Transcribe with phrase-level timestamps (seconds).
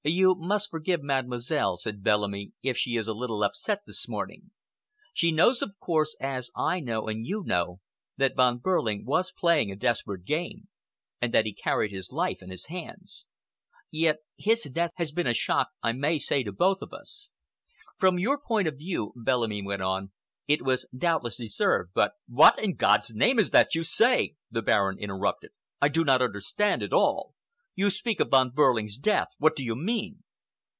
[0.03, 4.49] "You must forgive Mademoiselle," said Bellamy, "if she is a little upset this morning.
[5.13, 7.81] She knows, of course, as I know and you know,
[8.17, 10.69] that Von Behrling was playing a desperate game,
[11.21, 13.27] and that he carried his life in his hands.
[13.91, 16.81] Yet his death has been a shock—has been a shock, I may say, to both
[16.81, 17.29] of us.
[17.99, 20.13] From your point of view," Bellamy went on,
[20.47, 24.63] "it was doubtless deserved, but—" "What, in God's name, is this that you say?" the
[24.63, 25.51] Baron interrupted.
[25.79, 27.35] "I do not understand at all!
[27.73, 29.29] You speak of Von Behrling's death!
[29.37, 30.23] What do you mean?"